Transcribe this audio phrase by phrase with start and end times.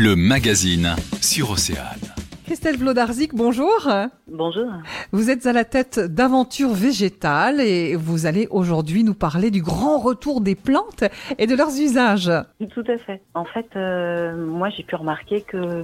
[0.00, 1.98] Le magazine sur Océane.
[2.46, 3.88] Christelle Vlodarzik, bonjour.
[4.30, 4.66] Bonjour.
[5.10, 9.98] Vous êtes à la tête d'Aventure Végétale et vous allez aujourd'hui nous parler du grand
[9.98, 11.02] retour des plantes
[11.36, 12.30] et de leurs usages.
[12.70, 13.22] Tout à fait.
[13.34, 15.82] En fait, euh, moi j'ai pu remarquer que euh,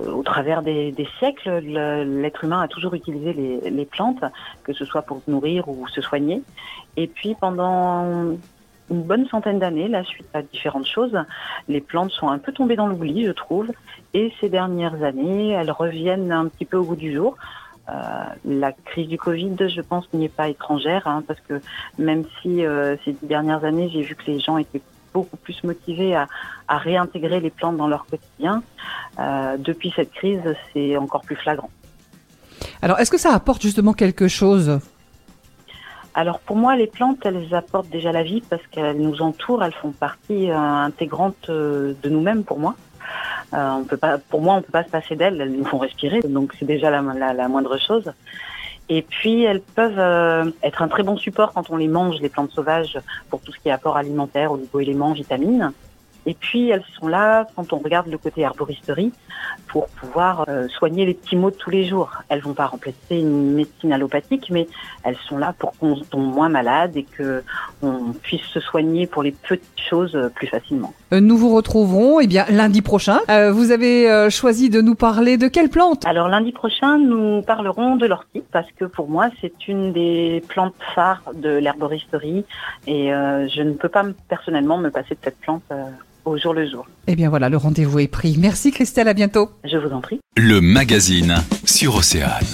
[0.00, 4.24] au travers des, des siècles, le- l'être humain a toujours utilisé les, les plantes,
[4.62, 6.40] que ce soit pour se nourrir ou se soigner.
[6.96, 8.38] Et puis pendant
[8.90, 11.18] une bonne centaine d'années, là, suite à différentes choses,
[11.68, 13.70] les plantes sont un peu tombées dans l'oubli, je trouve.
[14.12, 17.36] Et ces dernières années, elles reviennent un petit peu au goût du jour.
[17.88, 17.92] Euh,
[18.44, 21.60] la crise du Covid, je pense, n'y est pas étrangère, hein, parce que
[21.98, 26.14] même si euh, ces dernières années, j'ai vu que les gens étaient beaucoup plus motivés
[26.14, 26.26] à,
[26.68, 28.62] à réintégrer les plantes dans leur quotidien,
[29.18, 30.40] euh, depuis cette crise,
[30.72, 31.70] c'est encore plus flagrant.
[32.82, 34.80] Alors, est-ce que ça apporte justement quelque chose?
[36.14, 39.72] Alors pour moi, les plantes, elles apportent déjà la vie parce qu'elles nous entourent, elles
[39.72, 42.76] font partie euh, intégrante euh, de nous-mêmes pour moi.
[43.52, 46.20] Euh, peut pas, pour moi, on peut pas se passer d'elles, elles nous font respirer,
[46.20, 47.02] donc c'est déjà la,
[47.32, 48.12] la, moindre chose.
[48.88, 52.50] Et puis elles peuvent être un très bon support quand on les mange, les plantes
[52.52, 55.72] sauvages, pour tout ce qui est apport alimentaire, oligo-éléments, vitamines.
[56.26, 59.12] Et puis elles sont là quand on regarde le côté herboristerie
[59.68, 62.10] pour pouvoir euh, soigner les petits maux de tous les jours.
[62.28, 64.66] Elles vont pas remplacer une médecine allopathique, mais
[65.02, 67.42] elles sont là pour qu'on tombe moins malade et que
[67.82, 70.94] on puisse se soigner pour les petites choses euh, plus facilement.
[71.12, 73.18] Euh, Nous vous retrouverons eh bien, lundi prochain.
[73.28, 76.06] Euh, vous avez euh, choisi de nous parler de quelle plante?
[76.06, 80.74] Alors lundi prochain, nous parlerons de l'ortie parce que pour moi, c'est une des plantes
[80.94, 82.44] phares de l'herboristerie
[82.86, 85.62] et je ne peux pas me- personnellement me passer de cette plante
[86.24, 86.86] au jour le jour.
[87.06, 88.36] Eh bien voilà, le rendez-vous est pris.
[88.38, 89.50] Merci Christelle, à bientôt.
[89.64, 90.20] Je vous en prie.
[90.36, 92.44] Le magazine sur Océane.